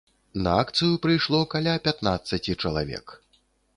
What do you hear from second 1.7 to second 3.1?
пятнаццаці чалавек.